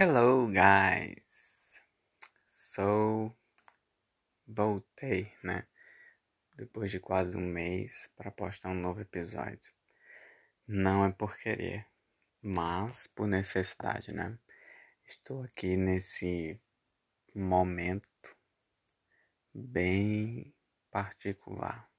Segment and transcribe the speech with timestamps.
[0.00, 1.82] Hello, guys!
[2.52, 3.34] So,
[4.46, 5.66] voltei, né?
[6.56, 9.72] Depois de quase um mês para postar um novo episódio.
[10.68, 11.84] Não é por querer,
[12.40, 14.38] mas por necessidade, né?
[15.04, 16.60] Estou aqui nesse
[17.34, 18.36] momento
[19.52, 20.54] bem
[20.92, 21.90] particular.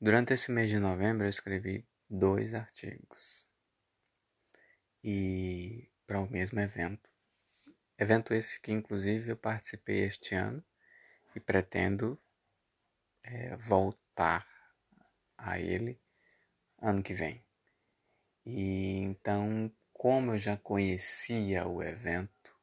[0.00, 3.46] Durante esse mês de novembro eu escrevi dois artigos.
[5.04, 7.10] E para o mesmo evento.
[7.98, 10.64] Evento esse que, inclusive, eu participei este ano
[11.34, 12.20] e pretendo
[13.22, 14.46] é, voltar
[15.36, 16.00] a ele
[16.80, 17.44] ano que vem.
[18.44, 22.54] E então, como eu já conhecia o evento,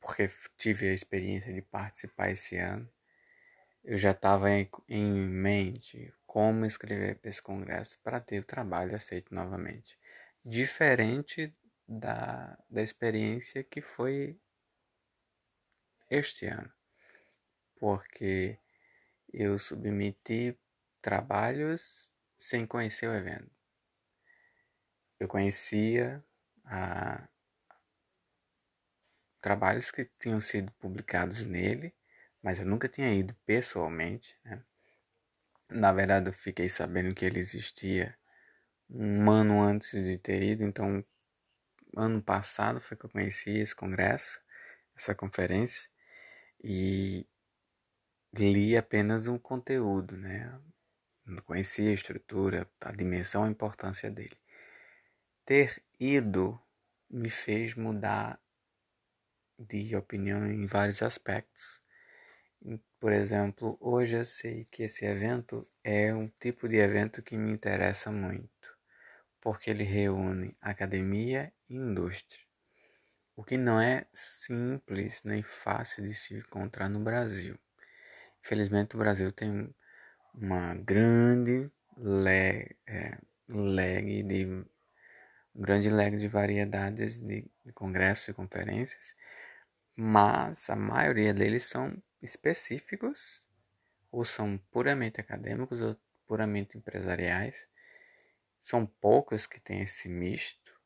[0.00, 2.88] porque tive a experiência de participar esse ano,
[3.82, 8.94] eu já estava em, em mente como escrever para esse congresso para ter o trabalho
[8.94, 9.98] aceito novamente
[10.46, 11.52] diferente
[11.88, 14.40] da, da experiência que foi
[16.08, 16.72] este ano,
[17.74, 18.56] porque
[19.32, 20.56] eu submeti
[21.02, 23.50] trabalhos sem conhecer o evento.
[25.18, 26.24] Eu conhecia
[26.64, 27.28] a,
[29.40, 31.92] trabalhos que tinham sido publicados nele,
[32.40, 34.38] mas eu nunca tinha ido pessoalmente.
[34.44, 34.62] Né?
[35.68, 38.16] Na verdade, eu fiquei sabendo que ele existia
[38.88, 41.04] um ano antes de ter ido, então
[41.96, 44.40] ano passado foi que eu conheci esse congresso,
[44.96, 45.88] essa conferência,
[46.62, 47.26] e
[48.34, 50.60] li apenas um conteúdo, né?
[51.24, 54.38] Não conhecia a estrutura, a dimensão, a importância dele.
[55.44, 56.60] Ter ido
[57.08, 58.40] me fez mudar
[59.58, 61.82] de opinião em vários aspectos.
[63.00, 67.50] Por exemplo, hoje eu sei que esse evento é um tipo de evento que me
[67.50, 68.55] interessa muito
[69.46, 72.44] porque ele reúne academia e indústria,
[73.36, 77.56] o que não é simples nem fácil de se encontrar no Brasil.
[78.44, 79.72] Infelizmente, o Brasil tem
[80.34, 84.46] uma grande leg, é, de
[85.54, 89.14] um grande leg de variedades de, de congressos e conferências,
[89.94, 93.46] mas a maioria deles são específicos
[94.10, 97.64] ou são puramente acadêmicos ou puramente empresariais
[98.66, 100.76] são poucos que têm esse misto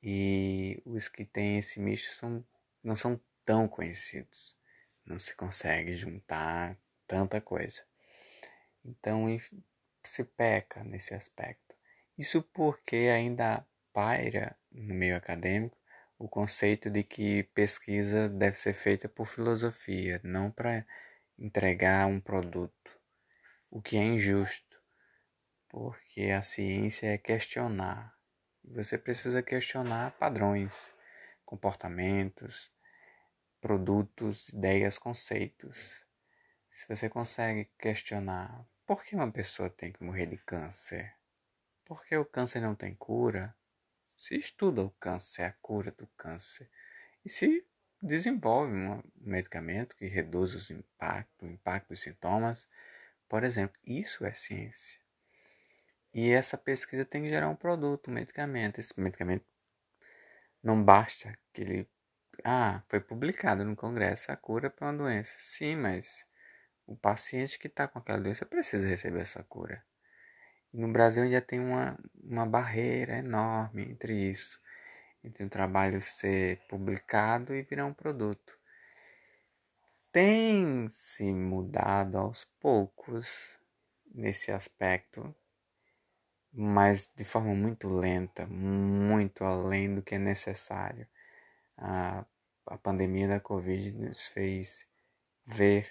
[0.00, 2.46] e os que têm esse misto são,
[2.80, 4.56] não são tão conhecidos.
[5.04, 7.84] Não se consegue juntar tanta coisa.
[8.84, 9.26] Então
[10.04, 11.74] se peca nesse aspecto.
[12.16, 15.76] Isso porque ainda paira no meio acadêmico
[16.16, 20.86] o conceito de que pesquisa deve ser feita por filosofia, não para
[21.36, 22.96] entregar um produto,
[23.68, 24.65] o que é injusto
[25.68, 28.16] porque a ciência é questionar.
[28.64, 30.94] Você precisa questionar padrões,
[31.44, 32.72] comportamentos,
[33.60, 36.04] produtos, ideias, conceitos.
[36.70, 41.14] Se você consegue questionar por que uma pessoa tem que morrer de câncer,
[41.84, 43.56] por que o câncer não tem cura,
[44.16, 46.70] se estuda o câncer, a cura do câncer,
[47.24, 47.66] e se
[48.02, 52.68] desenvolve um medicamento que reduz os impactos, o impacto dos sintomas,
[53.28, 55.05] por exemplo, isso é ciência.
[56.16, 58.78] E essa pesquisa tem que gerar um produto, um medicamento.
[58.78, 59.44] Esse medicamento
[60.62, 61.90] não basta que ele.
[62.42, 65.36] Ah, foi publicado no Congresso a cura para uma doença.
[65.38, 66.26] Sim, mas
[66.86, 69.84] o paciente que está com aquela doença precisa receber essa cura.
[70.72, 74.58] E no Brasil ainda tem uma, uma barreira enorme entre isso,
[75.22, 78.58] entre o trabalho ser publicado e virar um produto.
[80.10, 83.58] Tem se mudado aos poucos
[84.14, 85.36] nesse aspecto,
[86.56, 91.06] mas de forma muito lenta, muito além do que é necessário.
[91.76, 92.24] A,
[92.66, 94.86] a pandemia da Covid nos fez
[95.46, 95.86] ver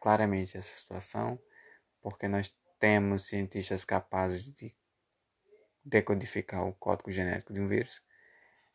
[0.00, 1.38] claramente essa situação,
[2.00, 4.74] porque nós temos cientistas capazes de
[5.84, 8.02] decodificar o código genético de um vírus,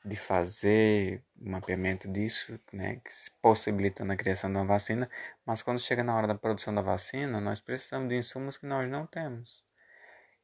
[0.05, 3.01] de fazer mapeamento disso, né,
[3.41, 5.09] possibilitando a criação de uma vacina,
[5.43, 8.89] mas quando chega na hora da produção da vacina, nós precisamos de insumos que nós
[8.89, 9.67] não temos.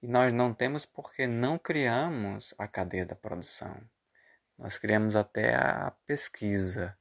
[0.01, 3.75] E nós não temos porque não criamos a cadeia da produção.
[4.57, 6.97] Nós criamos até a pesquisa.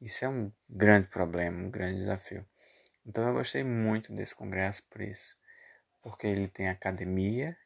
[0.00, 2.46] Isso é um grande problema, um grande desafio.
[3.04, 5.36] Então eu gostei muito desse congresso por isso.
[6.02, 7.56] Porque ele tem academia,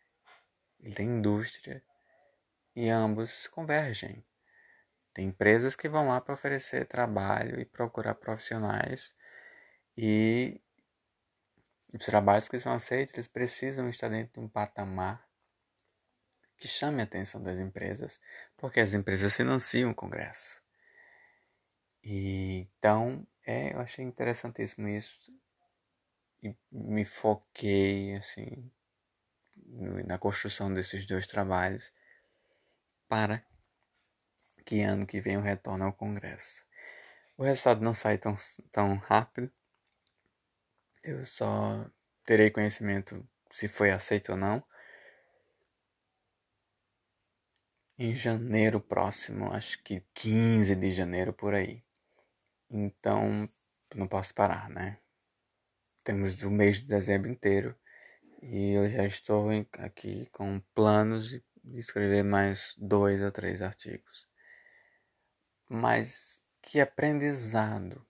[0.81, 1.83] ele tem indústria
[2.75, 4.25] e ambos convergem.
[5.13, 9.15] Tem empresas que vão lá para oferecer trabalho e procurar profissionais
[9.97, 10.61] e
[11.97, 15.27] os trabalhos que são aceitos, eles precisam estar dentro de um patamar
[16.57, 18.21] que chame a atenção das empresas,
[18.57, 20.63] porque as empresas financiam o Congresso.
[22.03, 25.33] E, então, é, eu achei interessantíssimo isso
[26.43, 28.71] e me foquei assim
[30.07, 31.93] na construção desses dois trabalhos
[33.09, 33.45] para
[34.67, 36.65] que ano que vem eu retorne ao Congresso.
[37.37, 38.35] O resultado não sai tão,
[38.71, 39.51] tão rápido.
[41.05, 41.87] Eu só
[42.25, 44.65] terei conhecimento se foi aceito ou não.
[47.99, 51.85] Em janeiro próximo, acho que 15 de janeiro por aí.
[52.71, 53.47] Então,
[53.95, 54.99] não posso parar, né?
[56.03, 57.79] Temos o mês de dezembro inteiro
[58.41, 59.49] e eu já estou
[59.79, 64.27] aqui com planos de escrever mais dois ou três artigos.
[65.69, 68.07] Mas que aprendizado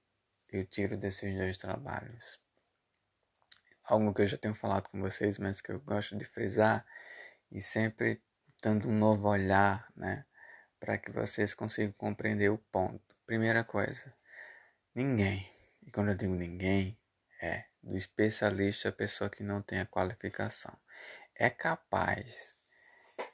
[0.48, 2.43] eu tiro desses dois trabalhos?
[3.84, 6.86] Algo que eu já tenho falado com vocês, mas que eu gosto de frisar
[7.50, 8.22] e sempre
[8.62, 10.24] dando um novo olhar, né?
[10.80, 13.14] Para que vocês consigam compreender o ponto.
[13.26, 14.14] Primeira coisa,
[14.94, 15.46] ninguém,
[15.82, 16.98] e quando eu digo ninguém,
[17.42, 20.74] é do especialista a pessoa que não tem a qualificação.
[21.34, 22.62] É capaz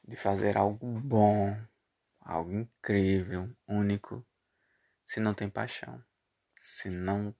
[0.03, 1.57] de fazer algo bom,
[2.21, 4.27] algo incrível, único,
[5.07, 6.05] se não tem paixão,
[6.59, 7.35] se não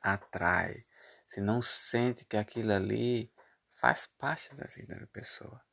[0.00, 0.84] atrai,
[1.32, 3.32] se não sente que aquilo ali
[3.74, 5.64] faz parte da vida da pessoa.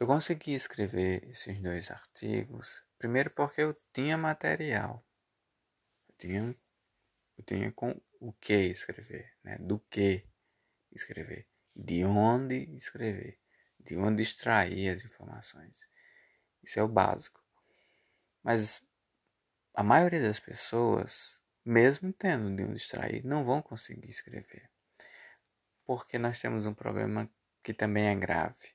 [0.00, 5.06] Eu consegui escrever esses dois artigos, primeiro porque eu tinha material,
[6.08, 6.56] eu tinha,
[7.36, 9.58] eu tinha com o que escrever, né?
[9.58, 10.26] do que
[10.90, 13.38] escrever, de onde escrever,
[13.78, 15.86] de onde extrair as informações.
[16.62, 17.44] Isso é o básico.
[18.42, 18.82] Mas
[19.74, 24.70] a maioria das pessoas, mesmo tendo de onde extrair, não vão conseguir escrever.
[25.84, 27.28] Porque nós temos um problema
[27.62, 28.72] que também é grave.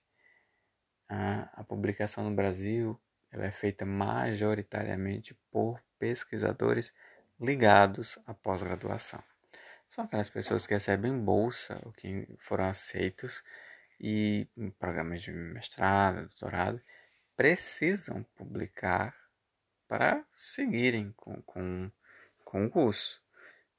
[1.08, 3.02] A, a publicação no Brasil
[3.32, 6.94] ela é feita majoritariamente por pesquisadores
[7.40, 9.24] ligados à pós-graduação.
[9.88, 13.42] São aquelas pessoas que recebem bolsa ou que foram aceitos
[14.00, 16.82] e em programas de mestrado, doutorado,
[17.36, 19.16] precisam publicar
[19.88, 21.92] para seguirem com, com,
[22.52, 23.24] com o curso.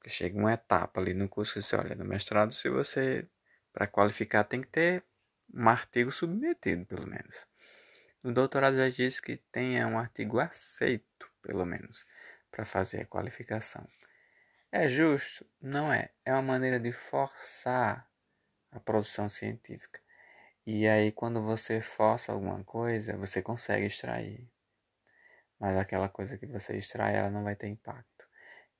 [0.07, 3.29] Chega uma etapa ali no curso que você olha, no mestrado, se você,
[3.71, 5.03] para qualificar, tem que ter
[5.53, 7.47] um artigo submetido, pelo menos.
[8.23, 12.03] No doutorado já diz que tenha um artigo aceito, pelo menos,
[12.49, 13.87] para fazer a qualificação.
[14.71, 15.45] É justo?
[15.61, 16.09] Não é.
[16.25, 18.09] É uma maneira de forçar
[18.71, 20.01] a produção científica.
[20.65, 24.49] E aí, quando você força alguma coisa, você consegue extrair.
[25.59, 28.12] Mas aquela coisa que você extrai, ela não vai ter impacto.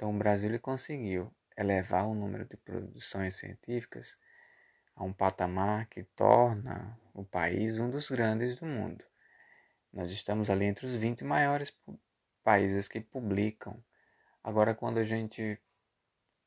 [0.03, 4.17] Então, o Brasil conseguiu elevar o número de produções científicas
[4.97, 9.01] a um patamar que torna o país um dos grandes do mundo.
[9.93, 11.73] Nós estamos ali entre os 20 maiores
[12.43, 13.81] países que publicam.
[14.43, 15.57] Agora, quando a gente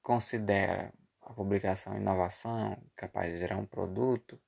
[0.02, 0.92] considera
[1.22, 4.38] a publicação inovação, capaz de gerar um produto,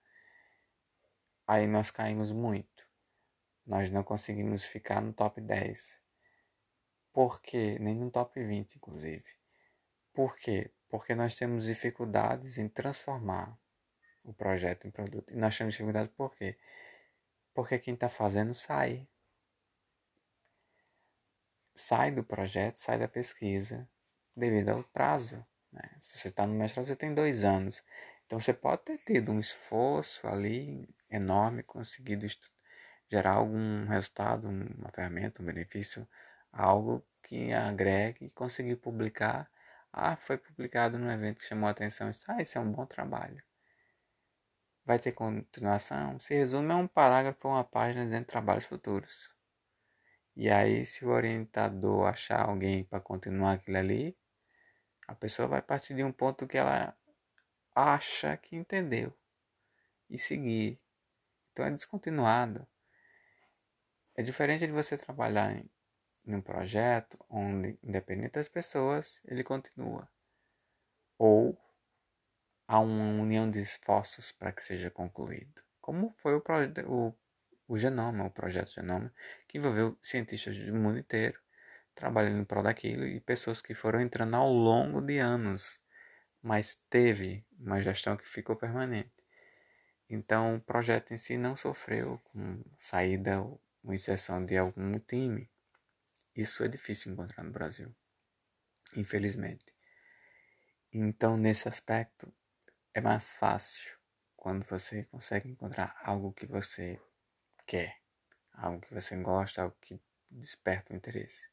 [1.46, 2.86] aí nós caímos muito.
[3.64, 5.98] Nós não conseguimos ficar no top 10.
[7.18, 7.76] Por quê?
[7.80, 9.24] Nem no top 20, inclusive.
[10.14, 10.70] Por quê?
[10.88, 13.58] Porque nós temos dificuldades em transformar
[14.24, 15.32] o projeto em produto.
[15.32, 16.56] E nós temos dificuldades por quê?
[17.52, 19.08] Porque quem está fazendo sai.
[21.74, 23.90] Sai do projeto, sai da pesquisa,
[24.36, 25.44] devido ao prazo.
[25.72, 25.82] Né?
[26.00, 27.82] Se você está no mestrado, você tem dois anos.
[28.26, 32.24] Então você pode ter tido um esforço ali enorme, conseguido
[33.08, 36.06] gerar algum resultado, uma ferramenta, um benefício,
[36.52, 39.50] algo que agregue e conseguir publicar.
[39.92, 42.10] Ah, foi publicado num evento que chamou a atenção.
[42.28, 43.42] Ah, isso é um bom trabalho.
[44.84, 46.18] Vai ter continuação?
[46.18, 49.36] Se resume a um parágrafo ou uma página dizendo trabalhos futuros.
[50.34, 54.16] E aí, se o orientador achar alguém para continuar aquilo ali,
[55.06, 56.96] a pessoa vai partir de um ponto que ela
[57.74, 59.12] acha que entendeu
[60.08, 60.80] e seguir.
[61.52, 62.66] Então é descontinuado.
[64.14, 65.68] É diferente de você trabalhar em,
[66.28, 70.08] em um projeto onde, independente das pessoas, ele continua.
[71.18, 71.58] Ou
[72.66, 75.62] há uma união de esforços para que seja concluído.
[75.80, 76.42] Como foi o,
[76.86, 77.14] o
[77.68, 79.12] o Genoma, o projeto Genoma,
[79.46, 81.38] que envolveu cientistas do mundo inteiro
[81.94, 85.80] trabalhando em prol daquilo e pessoas que foram entrando ao longo de anos,
[86.40, 89.12] mas teve uma gestão que ficou permanente.
[90.08, 93.60] Então o projeto em si não sofreu com saída ou
[93.92, 95.50] inserção de algum time.
[96.38, 97.92] Isso é difícil encontrar no Brasil,
[98.94, 99.74] infelizmente.
[100.92, 102.32] Então, nesse aspecto,
[102.94, 103.98] é mais fácil
[104.36, 107.02] quando você consegue encontrar algo que você
[107.66, 107.98] quer,
[108.52, 111.50] algo que você gosta, algo que desperta o interesse.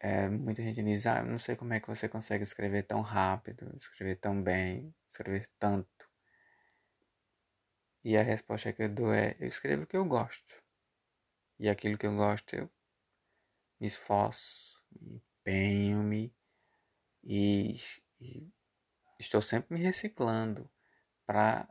[0.00, 3.70] É, muita gente diz, ah, não sei como é que você consegue escrever tão rápido,
[3.76, 6.08] escrever tão bem, escrever tanto.
[8.02, 10.54] E a resposta que eu dou é, eu escrevo o que eu gosto.
[11.58, 12.70] E aquilo que eu gosto, eu
[13.80, 16.34] me esforço, empenho-me
[17.22, 17.74] e,
[18.20, 18.52] e
[19.18, 20.70] estou sempre me reciclando
[21.26, 21.68] para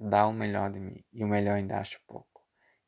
[0.00, 1.04] dar o melhor de mim.
[1.12, 2.44] E o melhor ainda acho pouco.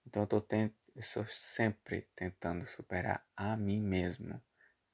[0.06, 4.40] Então eu, estou sempre tentando superar a mim mesmo,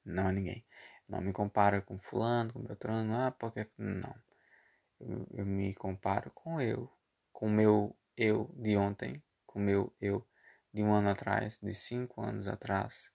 [0.03, 0.65] não a ninguém.
[1.07, 3.69] Não me comparo com fulano, com Beltrano, ah, porque...
[3.77, 4.15] Não.
[4.99, 6.91] Eu, eu me comparo com eu,
[7.31, 10.25] com o meu eu de ontem, com o meu eu
[10.73, 13.11] de um ano atrás, de cinco anos atrás.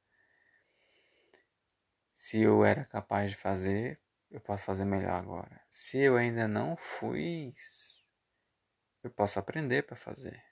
[2.22, 3.98] Se eu era capaz de fazer,
[4.30, 5.58] eu posso fazer melhor agora.
[5.70, 7.54] Se eu ainda não fui,
[9.02, 10.44] eu posso aprender para fazer.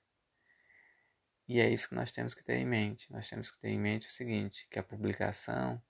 [1.46, 3.12] E é isso que nós temos que ter em mente.
[3.12, 5.80] Nós temos que ter em mente o seguinte, que a publicação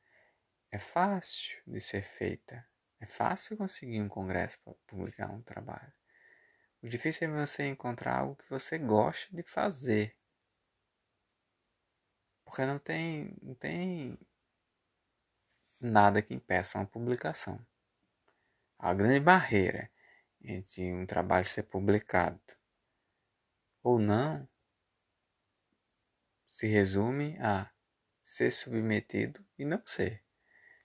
[0.72, 2.68] é fácil de ser feita.
[2.98, 5.92] É fácil conseguir um congresso para publicar um trabalho.
[6.82, 10.16] O difícil é você encontrar algo que você gosta de fazer.
[12.44, 14.18] Porque não tem, não tem
[15.80, 17.64] nada que impeça uma publicação.
[18.78, 19.90] A grande barreira
[20.40, 22.40] entre um trabalho ser publicado
[23.82, 24.48] ou não
[26.46, 27.70] se resume a
[28.22, 30.22] ser submetido e não ser.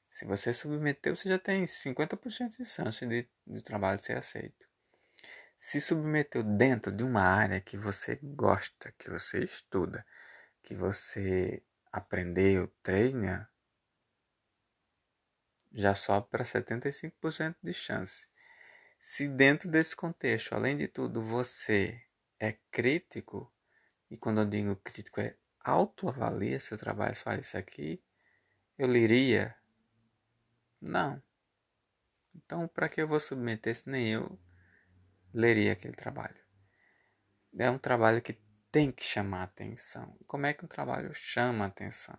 [0.07, 4.67] Se você submeteu, você já tem 50% de chance de, de trabalho ser aceito.
[5.57, 10.05] Se submeteu dentro de uma área que você gosta, que você estuda,
[10.61, 13.49] que você aprendeu, treina,
[15.73, 18.27] já sobe para 75% de chance.
[18.99, 22.01] Se dentro desse contexto, além de tudo, você
[22.39, 23.51] é crítico,
[24.09, 28.01] e quando eu digo crítico é autoavalia seu trabalho, só isso aqui,
[28.77, 29.55] eu liria?
[30.79, 31.21] Não.
[32.35, 34.39] Então, para que eu vou submeter se nem eu
[35.33, 36.41] leria aquele trabalho?
[37.57, 38.39] É um trabalho que
[38.71, 40.17] tem que chamar atenção.
[40.25, 42.17] Como é que um trabalho chama atenção?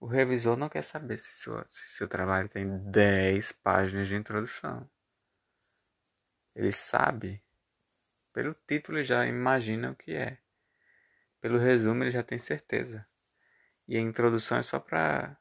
[0.00, 4.88] O revisor não quer saber se seu, se seu trabalho tem 10 páginas de introdução.
[6.54, 7.42] Ele sabe,
[8.32, 10.38] pelo título ele já imagina o que é.
[11.40, 13.06] Pelo resumo ele já tem certeza.
[13.86, 15.36] E a introdução é só para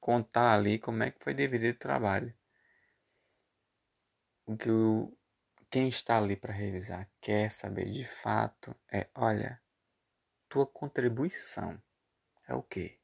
[0.00, 2.34] contar ali como é que foi dividido o trabalho.
[4.46, 5.16] O que o,
[5.70, 9.62] quem está ali para revisar quer saber de fato é, olha,
[10.48, 11.80] tua contribuição
[12.46, 12.98] é o quê?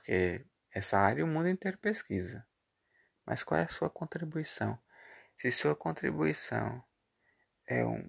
[0.00, 2.46] Porque essa área o mundo inteiro pesquisa.
[3.24, 4.78] Mas qual é a sua contribuição?
[5.36, 6.82] Se sua contribuição
[7.66, 8.08] é um,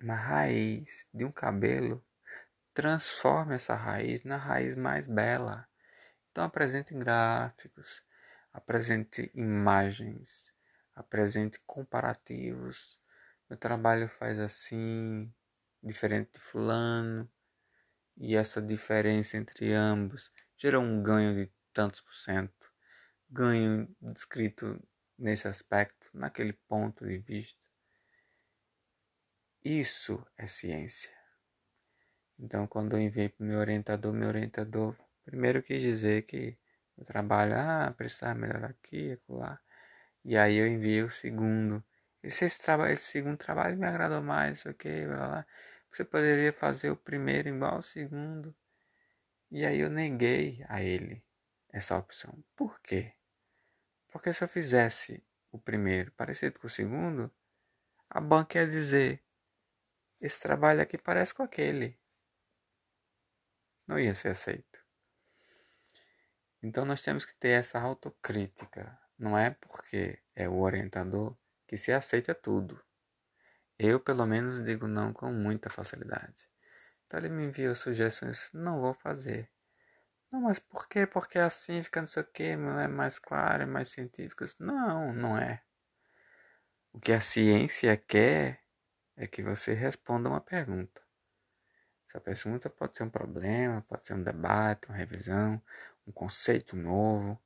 [0.00, 2.04] uma raiz de um cabelo,
[2.72, 5.68] transforme essa raiz na raiz mais bela.
[6.30, 8.04] Então apresente gráficos,
[8.52, 10.54] apresente imagens,
[10.94, 12.98] apresente comparativos.
[13.50, 15.32] Meu trabalho faz assim,
[15.82, 17.30] diferente de fulano,
[18.16, 20.30] e essa diferença entre ambos
[20.62, 22.72] gerou um ganho de tantos por cento,
[23.28, 24.80] ganho descrito
[25.18, 27.60] nesse aspecto, naquele ponto de vista.
[29.64, 31.12] Isso é ciência.
[32.38, 36.56] Então, quando eu enviei para o meu orientador, meu orientador primeiro quis dizer que
[36.96, 39.60] o trabalho, ah, precisava melhorar aqui, acolá.
[40.24, 41.84] E aí eu enviei o segundo.
[42.22, 45.46] Esse, esse, trabalho, esse segundo trabalho me agradou mais, ok, blá, blá.
[45.90, 48.54] Você poderia fazer o primeiro igual ao segundo.
[49.54, 51.22] E aí eu neguei a ele
[51.68, 52.42] essa opção.
[52.56, 53.12] Por quê?
[54.08, 57.30] Porque se eu fizesse o primeiro parecido com o segundo,
[58.08, 59.22] a banca ia dizer:
[60.18, 62.00] esse trabalho aqui parece com aquele.
[63.86, 64.82] Não ia ser aceito.
[66.62, 68.98] Então nós temos que ter essa autocrítica.
[69.18, 72.82] Não é porque é o orientador que se aceita tudo.
[73.78, 76.48] Eu, pelo menos, digo não com muita facilidade.
[77.18, 79.50] Ele me enviou sugestões, não vou fazer.
[80.30, 81.06] Não, mas por quê?
[81.06, 84.44] Porque assim fica não sei o que, não é mais claro, é mais científico.
[84.58, 85.62] Não, não é.
[86.92, 88.62] O que a ciência quer
[89.16, 91.02] é que você responda uma pergunta.
[92.06, 95.62] Essa pergunta pode ser um problema, pode ser um debate, uma revisão,
[96.06, 97.40] um conceito novo.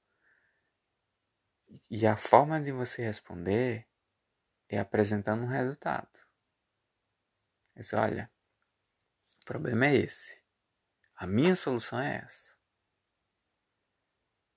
[1.90, 3.86] E a forma de você responder
[4.68, 6.08] é apresentando um resultado.
[7.76, 8.30] Diz, olha,
[9.46, 10.42] problema é esse.
[11.14, 12.54] A minha solução é essa.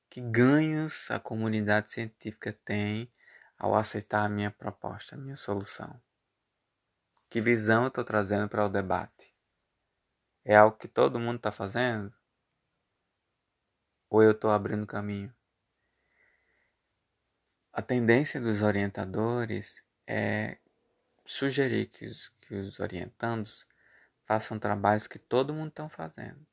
[0.10, 3.10] Que ganhos a comunidade científica tem
[3.58, 6.02] ao aceitar a minha proposta, a minha solução?
[7.30, 9.34] Que visão eu estou trazendo para o debate?
[10.44, 12.12] É algo que todo mundo está fazendo?
[14.10, 15.34] Ou eu estou abrindo caminho?
[17.72, 20.58] A tendência dos orientadores é
[21.24, 23.69] sugerir que os, que os orientandos
[24.30, 26.46] façam trabalhos que todo mundo está fazendo.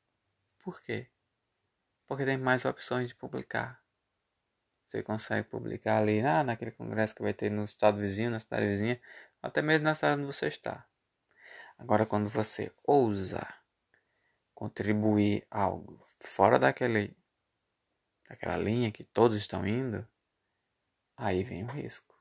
[0.63, 1.11] Por quê?
[2.07, 3.79] Porque tem mais opções de publicar.
[4.87, 8.65] Você consegue publicar ali ah, naquele congresso que vai ter no estado vizinho, na cidade
[8.65, 8.99] vizinha,
[9.43, 10.87] até mesmo na cidade onde você está.
[11.77, 13.47] Agora, quando você ousa
[14.55, 17.15] contribuir algo fora daquele,
[18.27, 20.09] daquela linha que todos estão indo,
[21.15, 22.19] aí vem o risco.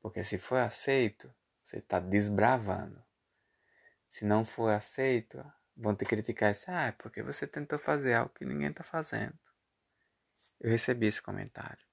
[0.00, 1.34] Porque se for aceito,
[1.64, 3.04] você está desbravando.
[4.14, 5.44] Se não for aceito,
[5.76, 6.66] vão te criticar isso.
[6.68, 9.36] Ah, é porque você tentou fazer algo que ninguém está fazendo.
[10.60, 11.84] Eu recebi esse comentário.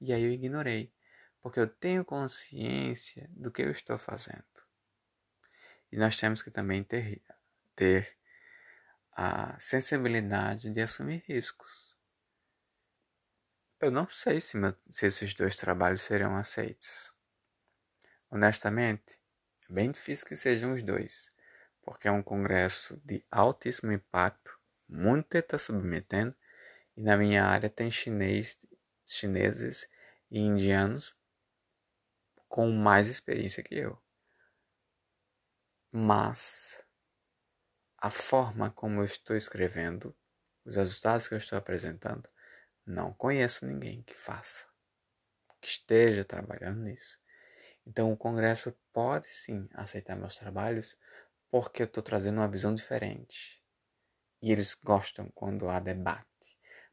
[0.00, 0.90] E aí eu ignorei,
[1.38, 4.42] porque eu tenho consciência do que eu estou fazendo.
[5.92, 7.22] E nós temos que também ter,
[7.74, 8.16] ter
[9.12, 11.94] a sensibilidade de assumir riscos.
[13.82, 17.12] Eu não sei se, meu, se esses dois trabalhos serão aceitos.
[18.30, 19.20] Honestamente,
[19.68, 21.35] é bem difícil que sejam os dois,
[21.86, 26.34] porque é um congresso de altíssimo impacto, muito está submetendo,
[26.96, 28.58] e na minha área tem chinês,
[29.06, 29.88] chineses
[30.28, 31.14] e indianos
[32.48, 33.96] com mais experiência que eu.
[35.92, 36.84] Mas
[37.98, 40.12] a forma como eu estou escrevendo,
[40.64, 42.28] os resultados que eu estou apresentando,
[42.84, 44.66] não conheço ninguém que faça,
[45.60, 47.20] que esteja trabalhando nisso.
[47.86, 50.98] Então o Congresso pode sim aceitar meus trabalhos
[51.60, 53.62] porque eu estou trazendo uma visão diferente.
[54.42, 56.26] E eles gostam quando há debate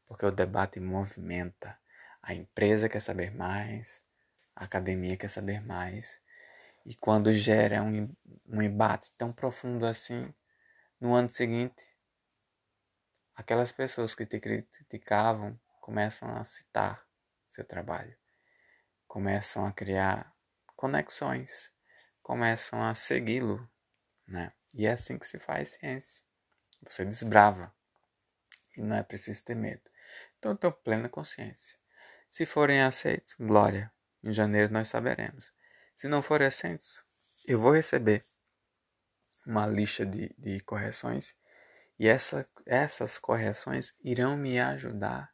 [0.05, 1.77] porque o debate movimenta.
[2.22, 4.01] A empresa quer saber mais,
[4.55, 6.22] a academia quer saber mais.
[6.86, 8.15] E quando gera um,
[8.48, 10.34] um embate tão profundo assim,
[11.00, 11.86] no ano seguinte,
[13.36, 17.06] aquelas pessoas que te criticavam começam a citar
[17.49, 18.15] seu trabalho,
[19.08, 20.34] começam a criar
[20.76, 21.73] conexões,
[22.21, 23.67] começam a segui-lo,
[24.27, 24.53] né?
[24.73, 26.23] E é assim que se faz ciência.
[26.81, 27.73] Você desbrava.
[28.75, 29.83] E não é preciso ter medo.
[30.38, 31.77] Então tenho plena consciência.
[32.29, 33.91] Se forem aceitos, glória.
[34.23, 35.53] Em janeiro nós saberemos.
[35.95, 37.03] Se não forem aceitos,
[37.45, 38.25] eu vou receber
[39.45, 41.36] uma lista de, de correções
[41.99, 45.33] e essa, essas correções irão me ajudar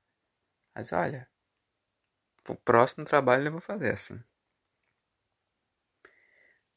[0.73, 1.29] a dizer, olha,
[2.47, 4.21] o próximo trabalho eu vou fazer assim.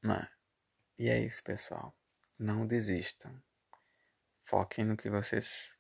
[0.01, 0.29] Mas,
[0.98, 1.94] e é isso, pessoal.
[2.42, 3.40] Não desistam.
[4.40, 5.72] Foquem no que vocês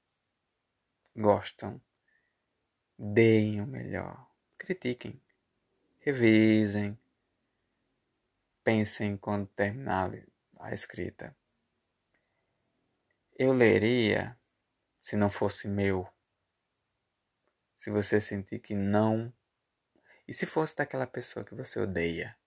[1.16, 1.82] gostam
[2.96, 4.30] Deem o melhor.
[4.56, 5.20] Critiquem.
[5.98, 6.96] Revisem.
[8.62, 10.12] Pensem quando terminar
[10.60, 11.36] a escrita.
[13.36, 14.38] Eu leria
[15.00, 16.08] se não fosse meu.
[17.76, 19.34] Se você sentir que não.
[20.28, 22.38] E se fosse daquela pessoa que você odeia?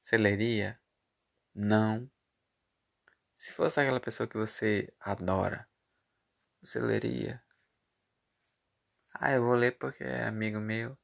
[0.00, 0.80] Você leria?
[1.52, 2.08] Não.
[3.42, 5.66] Se fosse aquela pessoa que você adora,
[6.60, 7.42] você leria?
[9.14, 10.94] Ah, eu vou ler porque é amigo meu.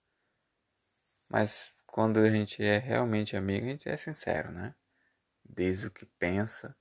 [1.31, 4.75] Mas quando a gente é realmente amigo, a gente é sincero, né?
[5.49, 6.77] Diz o que pensa.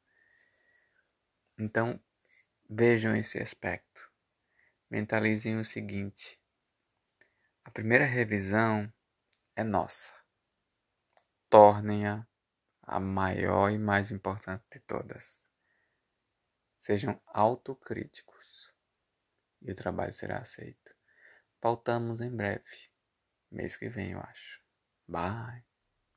[1.58, 1.98] Então,
[2.70, 4.12] vejam esse aspecto.
[4.90, 6.38] Mentalizem o seguinte:
[7.64, 8.94] a primeira revisão
[9.56, 10.14] é nossa.
[11.50, 12.28] Tornem-a
[12.82, 15.45] a maior e mais importante de todas.
[16.86, 18.72] Sejam autocríticos
[19.60, 20.96] e o trabalho será aceito.
[21.60, 22.92] Voltamos em breve.
[23.50, 24.62] Mês que vem, eu acho.
[25.08, 25.65] Bye.